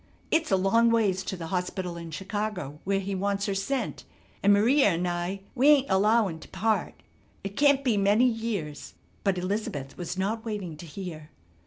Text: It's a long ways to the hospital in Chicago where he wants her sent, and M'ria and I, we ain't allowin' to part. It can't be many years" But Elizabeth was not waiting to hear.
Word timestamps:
It's 0.31 0.49
a 0.49 0.55
long 0.55 0.89
ways 0.89 1.21
to 1.25 1.37
the 1.37 1.45
hospital 1.53 1.95
in 1.95 2.09
Chicago 2.09 2.79
where 2.85 2.99
he 2.99 3.13
wants 3.13 3.45
her 3.45 3.53
sent, 3.53 4.03
and 4.41 4.51
M'ria 4.51 4.87
and 4.95 5.07
I, 5.07 5.41
we 5.53 5.67
ain't 5.67 5.91
allowin' 5.91 6.39
to 6.39 6.47
part. 6.47 6.95
It 7.43 7.55
can't 7.55 7.83
be 7.83 7.97
many 7.97 8.25
years" 8.25 8.95
But 9.23 9.37
Elizabeth 9.37 9.99
was 9.99 10.17
not 10.17 10.43
waiting 10.43 10.75
to 10.77 10.87
hear. 10.87 11.29